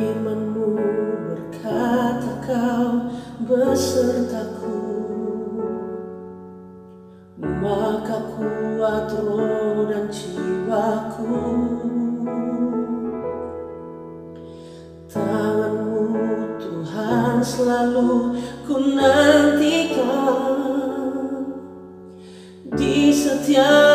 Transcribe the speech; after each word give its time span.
imanmu 0.00 0.80
berkata 1.28 2.32
kau 2.40 3.12
besertaku. 3.44 4.80
Maka 7.40 8.16
kuat 8.36 9.12
roh 9.20 9.84
dan 9.88 10.08
jiwaku. 10.08 11.36
Tanganmu 15.10 16.04
Tuhan 16.56 17.36
selalu 17.44 18.40
ku 18.64 18.74
nantikan. 18.96 20.56
Di 22.70 23.12
setiap 23.12 23.89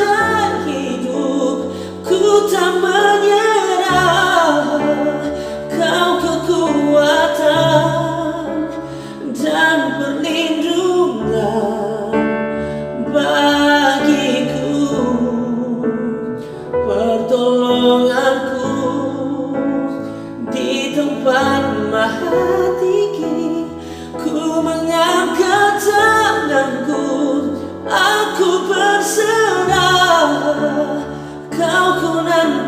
just 0.00 0.39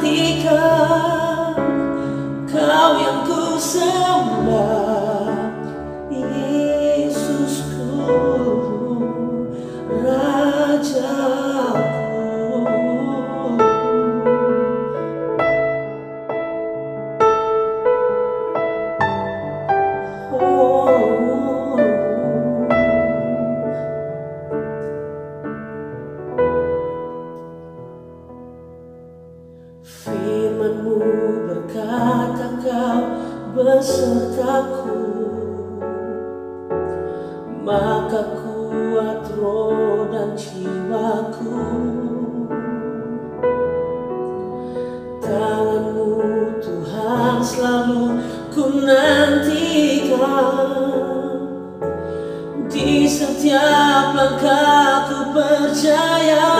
perhatikan 0.02 1.54
kau 2.50 2.92
yang 2.98 3.22
ku 3.22 3.54
sembuh. 3.54 4.41
Firmanmu 30.72 31.52
berkata 31.52 32.48
kau 32.64 33.00
besertaku 33.52 35.04
Maka 37.62 38.40
kuat 38.40 39.22
roh 39.38 40.08
dan 40.10 40.34
jiwaku. 40.34 41.62
Tanganmu 45.22 46.10
Tuhan 46.58 47.36
selalu 47.38 48.18
ku 48.50 48.82
nantikan. 48.82 50.58
Di 52.66 53.06
setiap 53.06 54.10
langkahku 54.16 55.30
percaya 55.36 56.51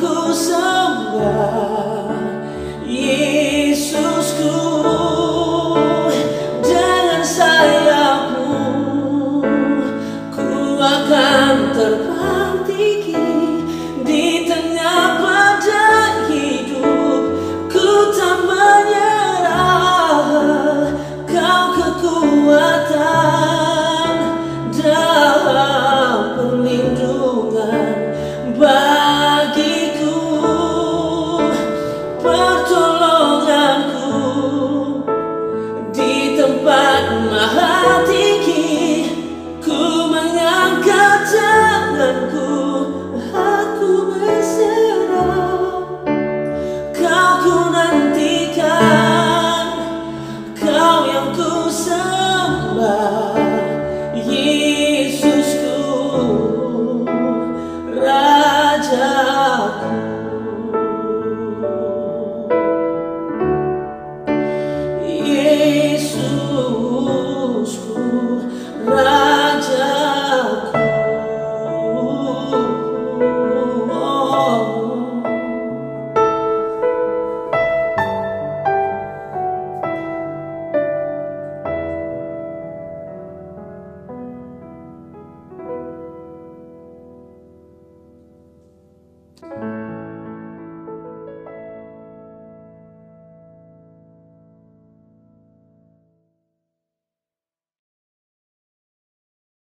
go 0.00 0.32
somewhere. 0.32 1.77
back 36.68 37.08
my 37.30 37.46
heart. 37.46 37.97